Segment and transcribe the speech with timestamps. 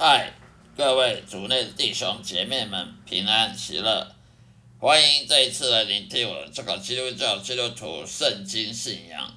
[0.00, 0.32] 嗨，
[0.76, 4.14] 各位主内的弟兄姐妹们，平安喜乐！
[4.78, 9.36] 欢迎这一次来聆听我这个基督教基督徒圣经信仰，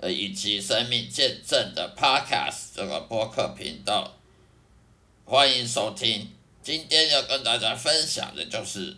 [0.00, 4.12] 呃，以及生命见证的 Podcast 这个播客频道。
[5.24, 6.32] 欢迎收听。
[6.64, 8.96] 今天要跟大家分享的就是，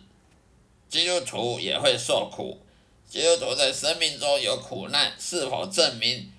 [0.89, 2.59] 基督徒也会受苦。
[3.07, 6.31] 基督徒在生命中有苦难，是否证明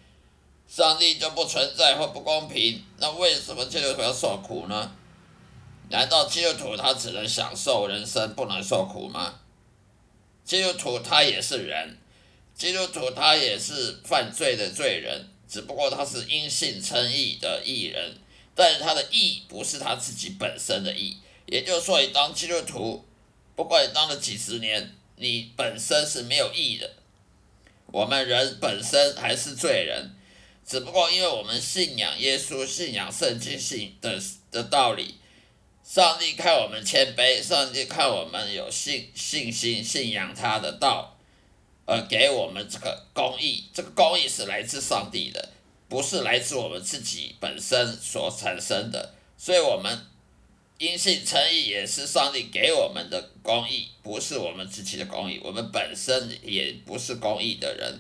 [0.69, 2.83] 上帝就不存在或不公平？
[2.98, 4.93] 那为什么基督徒要受苦呢？
[5.91, 9.41] 难道基督徒他只能享受人生，不能受苦吗？
[10.45, 11.97] 基督徒他也是人，
[12.55, 18.16] 基督徒他也是犯罪的罪人，只不过他是因信称义的义人，
[18.55, 23.05] 但是他的义不是他自己本身的义，也就是说，你当基督徒，
[23.55, 24.93] 不管你当了几十年。
[25.18, 26.93] 你本身是没有义的，
[27.87, 30.10] 我们人本身还是罪人，
[30.66, 35.14] 只不过因为我们信仰耶稣、信仰圣经信的的道理，
[35.84, 41.16] 上帝看我们谦卑，上帝看我们有信信心、信仰他的道，
[41.84, 43.64] 而给我们这个公义。
[43.72, 45.50] 这个公义是来自上帝的，
[45.88, 50.06] 不是来自我们自己本身所产生的，所以我们。
[50.78, 55.40] 因信称义也是上帝给我们的公义，不是我们自己的公义。
[55.42, 57.98] 我们本身也不是公义的人，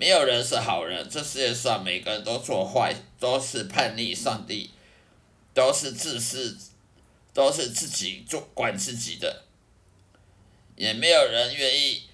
[0.00, 1.06] 没有人是好人。
[1.10, 4.70] 这世界上每个人都做坏，都是叛逆上帝，
[5.52, 6.56] 都是自私，
[7.34, 9.42] 都是自己做管自己的，
[10.74, 12.04] 也没有人愿意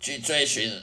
[0.00, 0.82] 去追寻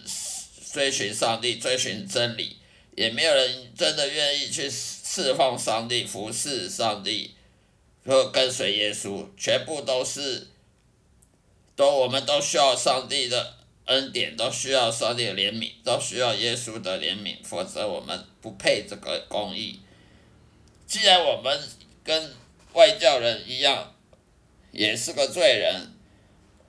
[0.72, 2.56] 追寻上帝，追寻真理，
[2.96, 7.34] 也没有人真的愿意去释放上帝，服侍上帝。
[8.06, 10.48] 和跟随耶稣，全部都是，
[11.76, 13.57] 都我们都需要上帝的
[13.88, 19.80] 恩典，都需要上帝的怜悯，都需要耶稣的怜悯，否则我们不配这个公义。
[20.86, 21.60] 既然我们
[22.04, 22.32] 跟
[22.74, 23.96] 外教人一样，
[24.72, 25.94] 也是个罪人，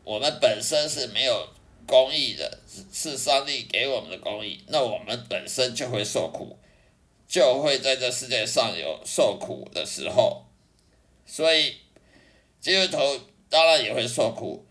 [0.04, 1.48] 我们本身是没有
[1.86, 2.60] 公义的，
[2.92, 6.56] 是上帝给我们的公义，那我们本身就会受苦，
[7.28, 10.44] 就会在这世界上有受苦的时候。
[11.26, 11.74] 所以，
[12.60, 13.20] 基督徒
[13.50, 14.64] 当然也会受苦。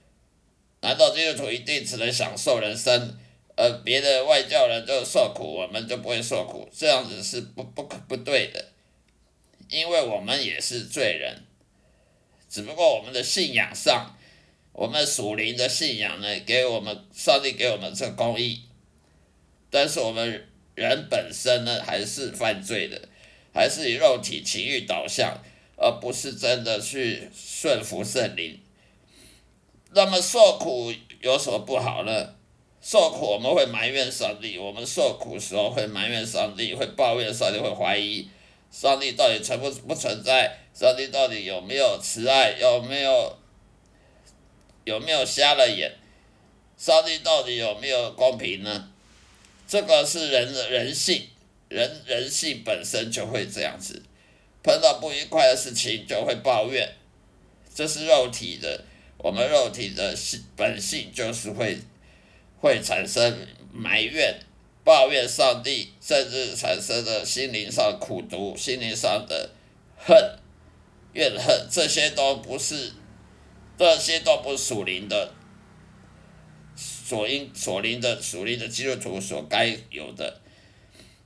[0.88, 3.20] 难道基督徒一定只能享受人生，
[3.58, 6.66] 而别的外教人就受苦，我们就不会受苦？
[6.74, 8.70] 这样子是不不可不对的，
[9.70, 11.44] 因为我们也是罪人。
[12.48, 14.16] 只不过我们的信仰上，
[14.72, 18.62] 我们属灵的信仰呢，给我们上帝给我们这公义，
[19.69, 23.09] 但是我们人本身呢，还是犯罪的，
[23.54, 25.38] 还是以肉体情欲导向。
[25.80, 28.59] 而不是真的去顺服圣灵。
[29.92, 32.36] 那么受苦有什么不好呢？
[32.81, 38.30] 受苦我们会埋怨上帝，我们受苦时候会埋怨上帝，会抱怨上帝，会怀疑
[38.72, 40.58] 上帝到底存不不存在？
[40.74, 42.52] 上帝到底有没有慈爱？
[42.52, 43.38] 有没有
[44.86, 45.92] 有没有瞎了眼？
[46.78, 48.92] 上帝到底有没有公平呢？
[49.68, 51.28] 这个是人的人性，
[51.68, 54.04] 人人性本身就会这样子。
[54.64, 56.94] 碰到不愉快的事情就会抱怨，
[57.74, 58.86] 这是肉体的，
[59.17, 61.78] 我们肉体的性本性就是会
[62.59, 64.39] 会产生埋怨、
[64.83, 69.50] 抱怨上帝，甚至产生的心灵上苦毒、心灵上的
[69.97, 70.16] 恨、
[71.13, 72.94] 怨恨，这些都不是，
[73.77, 75.33] 这些都不属灵的，
[76.75, 80.41] 所应所灵的属灵的基督徒所该有的。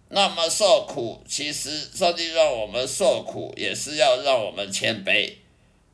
[0.10, 5.34] 那么受苦，其实上帝让我们受苦，也是要让我们谦卑。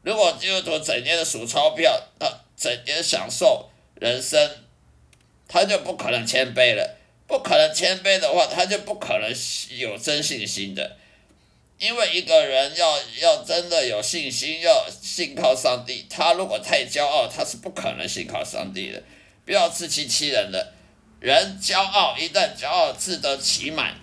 [0.07, 4.49] 如果基督徒整天的数钞票，他整天享受人生，
[5.49, 6.95] 他就不可能谦卑了。
[7.27, 9.29] 不可能谦卑的话，他就不可能
[9.77, 10.95] 有真信心的。
[11.77, 19.03] 因为一个人要要真的有信心，要信靠上帝，他如果太骄傲，他是不可能信靠上帝的。
[19.45, 20.71] 不要自欺欺人的，
[21.19, 23.93] 人骄傲，一旦骄傲自得其满。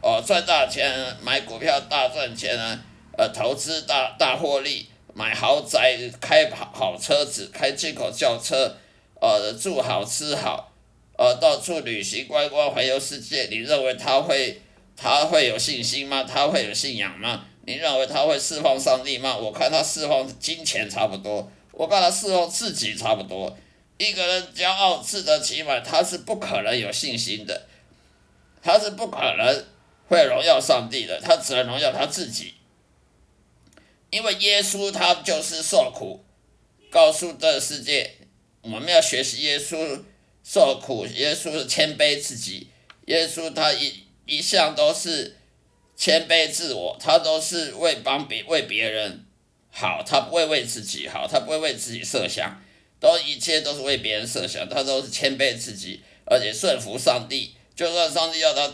[0.00, 2.78] 哦，赚大钱，买股票大赚钱啊！
[3.18, 8.76] 呃，投资大大获利，买豪宅，开好好车子，开进口轿车，
[9.20, 10.72] 呃，住好吃好，
[11.16, 13.48] 呃，到处旅行观光，环游世界。
[13.50, 14.60] 你认为他会
[14.96, 16.24] 他会有信心吗？
[16.24, 17.44] 他会有信仰吗？
[17.64, 19.36] 你认为他会释放上帝吗？
[19.36, 23.56] 我看他释放金钱差不多，我看他释放自己差不多。
[23.98, 27.66] 一个人骄傲自得其满，他是不可能有信心的，
[28.62, 29.64] 他是不可能。
[30.08, 32.52] 会荣耀上帝的，他只能荣耀他自己，
[34.12, 36.22] 因为耶稣他就是受苦，
[36.90, 38.18] 告诉这个世界，
[38.60, 40.02] 我们要学习耶稣
[40.44, 42.68] 受苦，耶稣是谦卑自己，
[43.06, 45.38] 耶稣他一一向都是
[45.96, 49.24] 谦卑自我，他都是为帮别为别人
[49.70, 52.62] 好，他不会为自己好，他不会为自己设想，
[53.00, 57.54] 都一切都是为别人设想，他都是谦卑自己，而且顺服上帝。
[57.74, 58.70] 就算上帝要他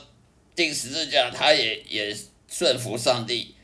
[0.56, 2.17] 钉十字架，他也也
[2.50, 3.55] 顺服上帝。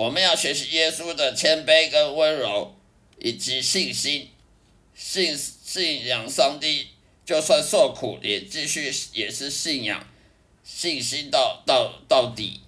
[0.00, 2.74] 我们要学习耶稣的谦卑跟温柔，
[3.18, 4.30] 以及信心，
[4.94, 6.88] 信信仰上帝，
[7.26, 10.08] 就算受苦也继续也是信仰，
[10.64, 12.62] 信心到到到底，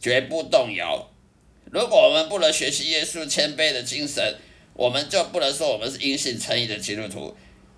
[0.00, 1.08] 绝不动摇。
[1.70, 4.40] 如果我们不能学习耶稣谦卑的精神，
[4.74, 7.36] 我们就不能说我们是因信称义的基督徒，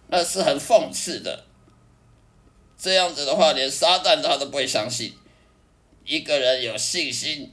[0.08, 1.44] 那是很讽刺的。
[2.78, 5.12] 这样子的话，连撒旦他都不会相信。
[6.06, 7.52] 一个人有信心，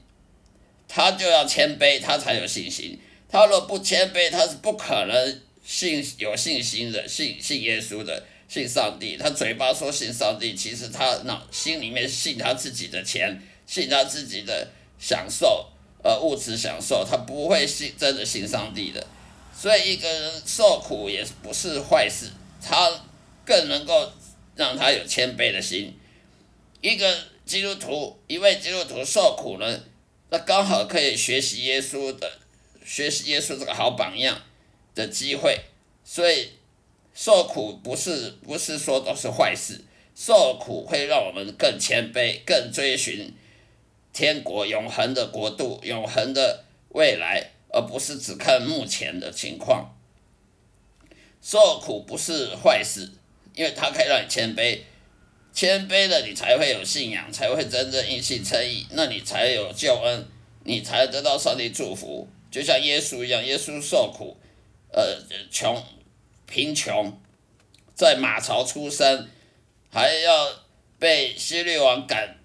[0.93, 2.99] 他就要谦卑，他才有信心。
[3.29, 9.15] 他若不谦卑，他是不可能信有信心的，信信耶稣的，信上帝。
[9.15, 14.67] 他嘴巴说信上帝，其实他脑心里面信他自己的钱，信他自己的
[14.99, 15.69] 享受，
[16.03, 19.07] 呃，物质享受，他不会信真的信上帝的。
[19.57, 22.91] 所以，一个人受苦也不是坏事，他
[23.45, 24.11] 更能够。
[24.53, 25.97] 让他有谦卑的心，
[26.81, 29.79] 一个基督徒，一位基督徒受苦呢，
[30.31, 32.39] 那刚好可以学习耶稣的，
[32.83, 34.42] 学习耶稣这个好榜样
[34.95, 35.60] 的机会。
[36.04, 36.54] 所以
[37.13, 39.81] 受苦不是不是说都是坏事，
[40.16, 43.31] 受苦会让我们更谦卑，更追寻
[44.12, 49.94] 天国永恒的国度、永恒的未来，而不是只看目前的情况。
[51.42, 53.12] 受苦不是坏事。
[53.54, 54.80] 因为它可以让你谦卑，
[55.53, 60.27] 谦卑的你才会有信仰，才会真正因信称义，那你才有救恩，
[60.63, 62.27] 你才得到上帝祝福。
[62.50, 64.38] 就像耶稣一样，耶稣受苦，
[64.92, 65.18] 呃，
[65.50, 65.83] 穷，
[66.45, 67.18] 贫穷，
[67.95, 69.30] 在马槽出生，
[69.89, 70.50] 还要
[71.00, 72.38] 被希律王赶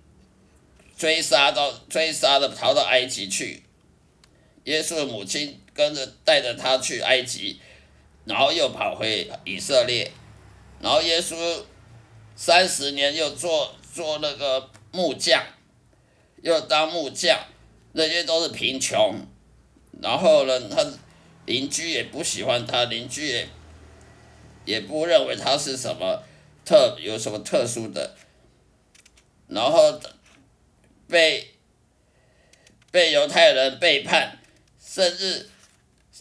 [0.96, 3.62] 追杀到追杀的逃到埃及去，
[4.64, 7.60] 耶稣的母亲跟着带着他去埃及，
[8.24, 10.10] 然后又跑回以色列。
[10.80, 11.34] 然后耶稣
[12.36, 15.42] 三十年又做做那个木匠，
[16.42, 17.40] 又当木匠，
[17.92, 19.16] 那些都是贫穷。
[20.02, 20.86] 然后呢，他
[21.46, 23.48] 邻居也不喜欢他，邻居也
[24.66, 26.22] 也不认为他是什么
[26.64, 28.14] 特有什么特殊的。
[29.48, 29.98] 然后
[31.08, 31.54] 被
[32.90, 34.38] 被犹太人背叛，
[34.78, 35.48] 甚至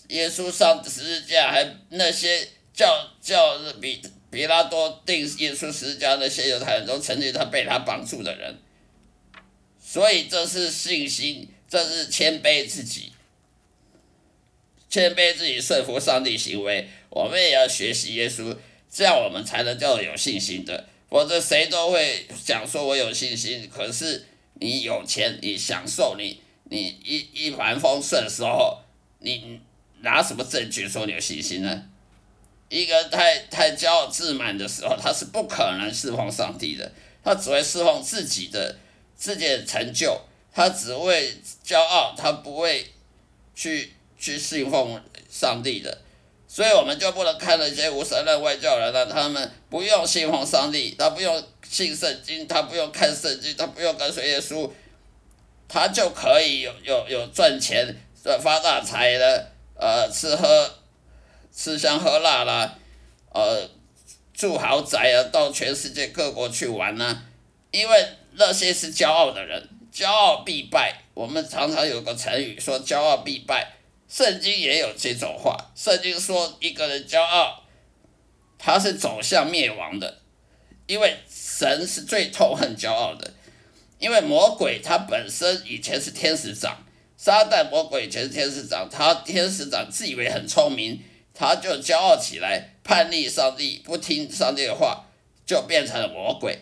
[0.08, 4.02] 耶稣上十字架，还那些叫叫比。
[4.36, 8.54] 比拉多定耶稣十字架那些犹太人都曾经他被他帮助的人，
[9.82, 13.14] 所以这是信心，这是谦卑自己，
[14.90, 16.86] 谦卑自己顺服上帝行为。
[17.10, 18.54] 我们也要学习耶稣，
[18.92, 20.86] 这样我们才能叫有信心的。
[21.10, 28.82] 否则谁都会想说我有信心，可是你有钱，你享受，你你一一帆风顺的时候，
[29.20, 29.62] 你
[30.02, 31.86] 拿什么证据说你有信心呢？
[32.70, 36.92] 一个太太骄傲自满的时候，他是不可能侍奉上帝的，
[37.24, 38.76] 他只会侍奉自己的
[39.16, 40.20] 自己的成就，
[40.52, 42.92] 他只会骄傲，他不会
[43.54, 45.96] 去去侍奉上帝的，
[46.48, 54.70] 所以我们就不能看那些无神论外教人了，他们不用信奉上帝，他不用信圣经，他不用看圣经，他不用跟随耶稣，
[55.68, 57.96] 他就可以有有有赚钱、
[58.42, 60.80] 发大财的，呃，吃喝。
[61.56, 62.78] 吃香喝辣啦，
[63.34, 63.70] 呃，
[64.34, 67.24] 住豪宅啊，到全世界各国去玩呐，
[67.72, 71.02] 因为那些是骄傲的人，骄傲必败。
[71.14, 73.72] 我们常常有个成语说“骄傲必败”，
[74.10, 75.72] 圣经也有这种话。
[75.74, 77.64] 圣经说一个人骄傲，
[78.60, 80.20] 他是走向灭亡的，
[80.88, 83.34] 因为神是最痛恨骄傲的，
[83.98, 86.84] 因为魔鬼他本身以前是天使长，
[87.16, 91.02] 撒旦魔鬼以前是天使长，他天使长自以为很聪明。
[91.36, 95.06] 他就骄傲起来，叛逆上帝，不听上帝的话，
[95.46, 96.58] 就变成了魔鬼。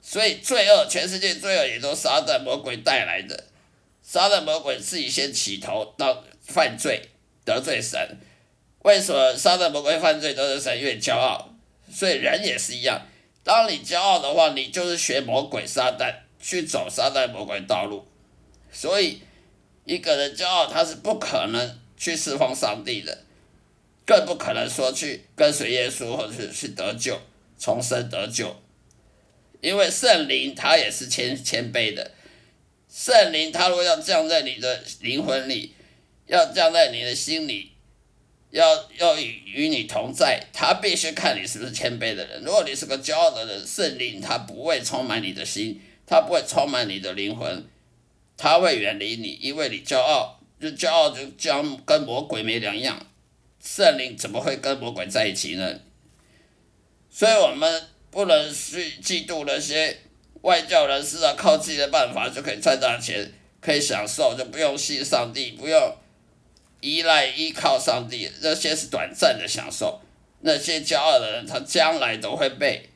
[0.00, 3.44] 所以罪恶，全世界罪恶也都撒旦魔鬼带来的。
[4.02, 7.08] 撒旦魔鬼自己先起头到犯罪，
[7.44, 8.18] 得罪神。
[8.80, 10.78] 为什么撒旦魔鬼犯罪得罪神？
[10.78, 11.50] 因为骄傲。
[11.92, 13.06] 所以人也是一样，
[13.42, 18.06] 当你骄傲的话，你就是学魔鬼撒旦，去走撒旦魔鬼道路。
[18.72, 19.20] 所以
[19.84, 23.18] 一个人骄傲，他是不可能去释放上帝的。
[24.06, 27.18] 更不可能说去跟随耶稣，或者是去得救、
[27.58, 28.54] 重生得救，
[29.60, 32.10] 因为圣灵他也是谦谦卑的。
[32.88, 35.74] 圣灵他如果要降在你的灵魂里，
[36.26, 37.72] 要降在你的心里，
[38.50, 42.42] 要要与与你同在，他必须看你是不是谦卑的人。
[42.44, 47.66] 如果你是个骄傲的人，圣灵他不会充满你的心，他不会充满你的灵魂，
[48.36, 53.04] 他会远离你，因为你骄傲，就骄傲就将跟魔鬼没两样。
[53.64, 55.80] 圣灵怎么会跟魔鬼在一起呢？
[57.08, 59.96] 所以我们不能去嫉妒那些
[60.42, 65.96] 外教人士啊，靠自己的办法就可以赚大钱，可以享受，就不用信上帝，不用
[66.82, 70.02] 依赖依靠上帝，那些是短暂的享受。
[70.40, 72.90] 那些骄傲的人，他将来都会被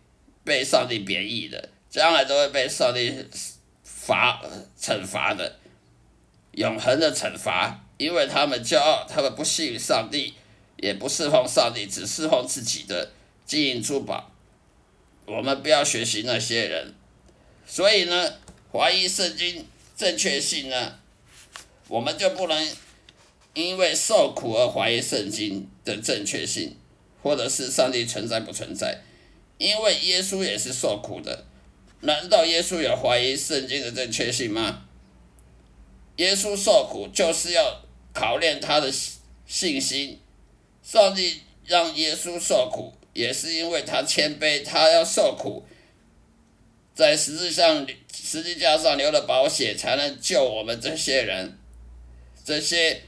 [0.44, 3.26] 被上帝贬义的，将来都会被上帝
[3.82, 4.42] 罚
[4.78, 5.56] 惩罚的，
[6.52, 10.34] 永恒的惩罚，因为他们骄傲，他们不信上帝。
[10.78, 13.10] 也不侍奉上帝，只侍奉自己的
[13.44, 14.30] 金银珠宝。
[15.26, 16.94] 我们不要学习那些人。
[17.66, 18.32] 所以呢，
[18.72, 19.66] 怀疑圣经
[19.96, 20.98] 正确性呢，
[21.88, 22.68] 我们就不能
[23.54, 26.76] 因为受苦而怀疑圣经的正确性，
[27.22, 29.02] 或者是上帝存在不存在。
[29.58, 31.44] 因为耶稣也是受苦的，
[32.00, 34.84] 难道耶稣有怀疑圣经的正确性吗？
[36.16, 37.82] 耶稣受苦就是要
[38.12, 38.90] 考验他的
[39.46, 40.20] 信心。
[40.90, 45.62] 上帝让耶稣受苦，也是因为他谦卑，他要受苦，
[46.94, 51.58] 在十字上十字架上流了宝血，才能救我们这些人，
[52.42, 53.02] 这些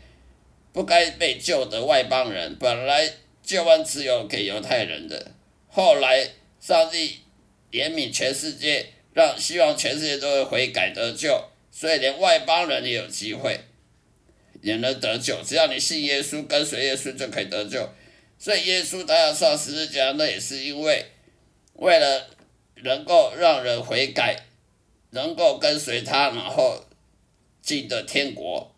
[0.75, 2.54] 不该被救的外邦人。
[2.58, 3.10] 本来
[3.42, 5.32] 救恩只有给犹太人的，
[5.66, 6.28] 后来
[6.60, 7.20] 上帝
[7.72, 13.58] 怜悯全世界，让希望全世界都会悔改得救，所以连外邦人也有机会。
[14.62, 17.88] 也能得救，只要你信耶稣，跟随耶稣就可以得救。
[18.38, 21.07] 所以耶稣他要上十字架，那也是因为
[21.75, 22.26] 为了
[22.83, 24.45] 能够让人悔改，
[25.11, 26.85] 能够跟随他，然后
[27.62, 28.75] 进得天国，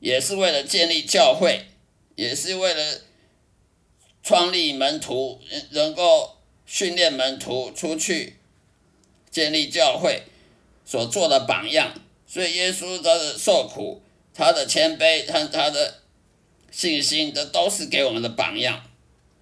[0.00, 1.66] 也是为了建立教会，
[2.14, 3.00] 也是为了
[4.22, 5.40] 创立门徒，
[5.70, 8.36] 能够训练门徒出去
[9.30, 10.24] 建立教会
[10.84, 11.94] 所做的榜样。
[12.26, 14.01] 所以耶稣他的受苦。
[14.34, 16.02] 他的谦卑和他的
[16.70, 18.82] 信心，这都是给我们的榜样。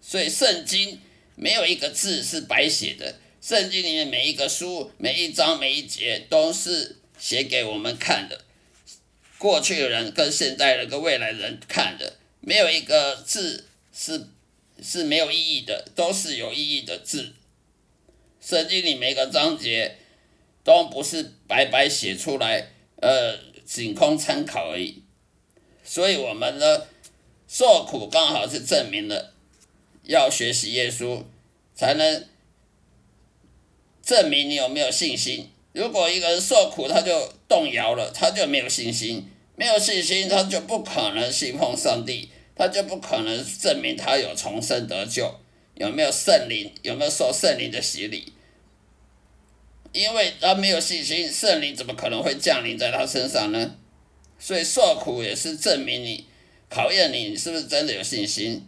[0.00, 1.00] 所以圣经
[1.36, 8.44] 没有一个字是白写的，圣经里面每一个书、每一章、每一节都是写给我们看的。
[9.38, 14.26] 过去的人跟现代人跟未来人看的，没有一个字是
[14.82, 17.32] 是没有意义的，都是有意义的字。
[18.40, 19.98] 圣经里每个章节
[20.64, 23.49] 都不是白白写出来，呃。
[23.72, 25.00] 仅供参考而已，
[25.84, 26.88] 所以我们的
[27.46, 29.32] 受苦刚好是证明了
[30.02, 31.22] 要学习耶稣，
[31.72, 32.26] 才能
[34.02, 35.48] 证明你有没有信心。
[35.72, 39.24] 如果一个人受苦，他就动摇了，他就没有信心，
[39.54, 45.32] 没有信心，他就不可能信奉上帝，他就不可能证明他有重生得救，
[45.76, 48.32] 有没有圣灵，有没有受圣灵的洗礼。
[49.92, 53.76] 因为他没有信心，圣灵怎么可能会降临在他身上呢？
[54.38, 56.26] 所以受苦也是证明你、
[56.68, 58.66] 考验你，你是不是真的有信心，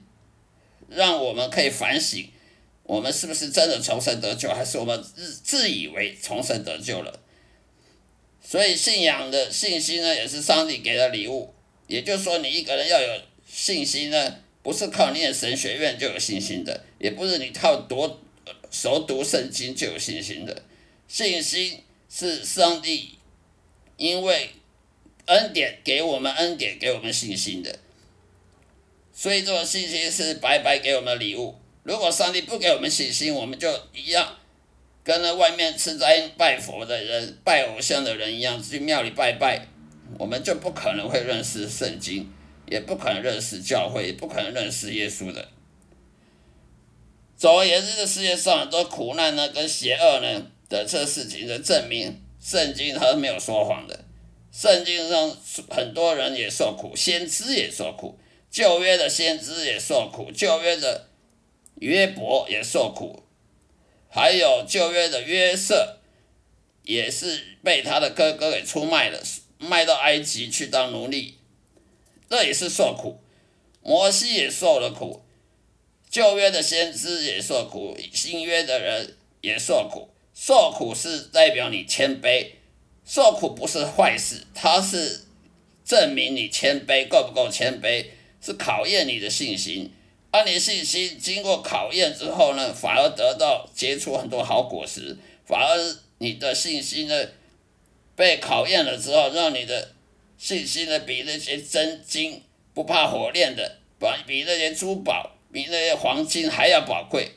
[0.88, 2.29] 让我们可以反省，
[2.83, 7.21] 我们是不是真的重生得救，还是我们自自以为重生得救了？
[8.45, 11.55] 所以信仰的信心呢，也是上帝给的礼物。
[11.87, 18.21] 也就是说，你一个人要有信心呢，不是靠念神学院就有信心的，也不是你靠多
[18.71, 20.62] 熟读圣经就有信心的。
[21.12, 23.19] 信心是上帝
[23.99, 24.49] 因为
[25.26, 27.78] 恩典给我们恩典给我们信心的，
[29.12, 31.54] 所以这个信心是白白给我们礼物。
[31.83, 34.38] 如果上帝不给我们信心，我们就一样
[35.04, 39.66] 跟那外面吃斋拜佛的人、拜偶像的人一样，去庙里拜拜，
[40.19, 42.33] 我们就不可能会认识圣经，
[42.71, 45.47] 也不可能认识教会，也不可能认识耶稣的。
[47.37, 50.47] 总而言之，这世界上很多苦难呢，跟邪恶呢。
[50.73, 54.07] 的这事情的证明，圣经它是没有说谎的。
[54.50, 55.37] 圣经上
[55.71, 58.19] 很多人也受苦，先知也受苦，
[58.50, 61.09] 旧约的先知也受苦，旧约的
[61.76, 63.23] 约伯也受苦，
[64.09, 65.99] 还有旧约的约瑟，
[66.85, 69.23] 也是被他的哥哥给出卖了，
[69.59, 71.38] 卖到埃及去当奴隶，
[72.31, 73.19] 这也是受苦。
[73.83, 75.23] 摩西也受了苦，
[76.09, 80.12] 旧约的先知也受苦，新约的人也受苦。
[80.35, 82.53] 受苦是代表你谦卑，
[83.05, 85.25] 受苦不是坏事，它是
[85.85, 88.07] 证明你谦卑够不够谦卑，
[88.41, 89.93] 是考验你的信心。
[90.31, 97.29] 而你信心经过考验之后呢，反而得到结出很多好果实，反而你的信心呢
[98.17, 99.93] 被考验了之后，让你的
[100.39, 103.77] 信心呢比那些真金不怕火炼的，
[104.27, 107.33] 比那些珠宝、比那些黄金还要宝贵，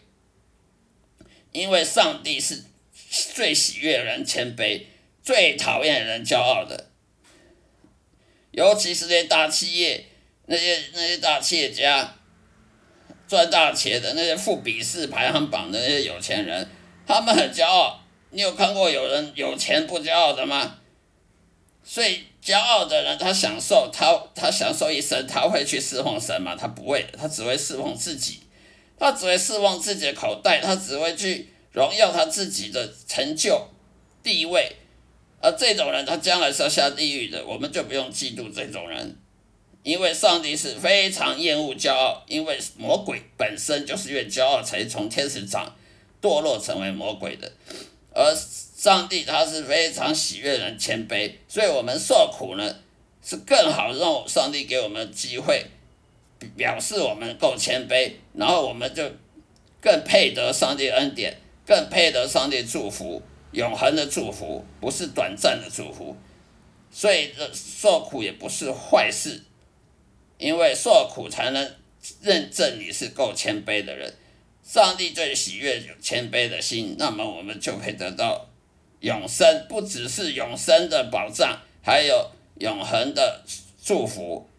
[1.51, 2.63] 因为上帝是。
[3.33, 4.81] 最喜悦人谦卑，
[5.23, 6.89] 最讨厌人骄傲的。
[8.51, 10.05] 尤其是那些大企业，
[10.45, 12.15] 那些那些大企业家，
[13.27, 16.67] 赚大钱的那些富比士排行榜的那些有钱人，
[17.07, 18.01] 他们很骄傲。
[18.31, 20.79] 你有看过有人有钱不骄傲的吗？
[21.83, 26.55] 所以骄傲的人，他享受他他享受一生，他会去侍奉神吗？
[26.55, 28.41] 他不会，他只会侍奉自己，
[28.97, 33.67] 他只会侍奉自己的口袋，他只会去荣耀他自己的成就
[34.23, 34.75] 地位。
[35.41, 39.15] 而这种人，他将来是要下地狱的，我们就不用嫉妒这种人，
[39.83, 45.75] 因为上帝是非常厌恶骄傲，因为魔鬼本身就是越骄傲，才从天使长
[46.19, 47.51] 堕落成为魔鬼的，
[48.11, 52.75] 而上帝他是非常喜悦人谦卑，所以我们受苦呢，
[53.23, 55.63] 是更好让上帝给我们机会，
[56.57, 59.03] 表示我们够谦卑，然后我们就
[59.79, 63.21] 更配得上帝恩典，更配得上帝祝福。
[63.51, 66.17] 永恒的祝福不是短暂的祝福，
[66.91, 69.43] 所以受苦也不是坏事，
[70.37, 71.75] 因为受苦才能
[72.21, 74.13] 认证你是够谦卑的人。
[74.61, 78.49] 上帝最喜悦有谦卑的心，那么我们就可以得到
[78.99, 82.29] 永生，不只是永生的保障，还有
[82.59, 83.41] 永恒的
[83.81, 84.49] 祝福。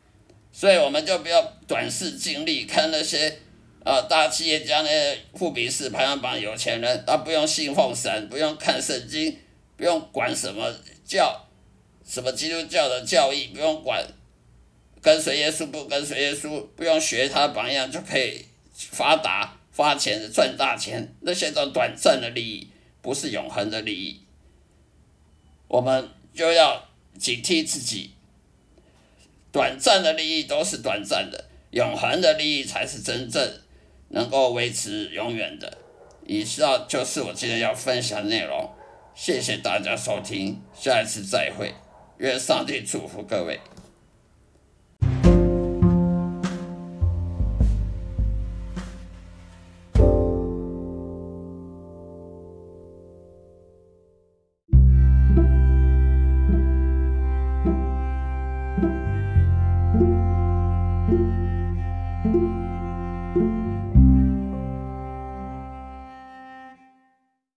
[0.53, 3.41] 所以我们就不要短视经历，看那些。
[3.87, 9.39] 啊，大企业家那些富比士排行榜有钱人，他不用信奉神，不用看圣经，
[9.77, 10.75] 不用管什么
[11.05, 11.47] 教，
[12.05, 14.05] 什么基督教的教义，不用管
[15.01, 22.69] 跟随耶稣不跟随耶稣，不用学他榜样就可以发达发钱赚大钱，那些都短暂的利益，
[23.01, 24.21] 不是永恒的利益。
[25.69, 26.85] 我们就要
[27.21, 28.11] 警惕自己，
[29.53, 33.61] 短暂的利益都是短暂的，永恒的利益才是真正。
[34.09, 35.79] 能够维持永远的。
[36.25, 38.71] 以上就是我今天要分享的内容，
[39.15, 41.73] 谢谢大家收听，下一次再会，
[42.19, 43.61] 愿上帝祝福各位。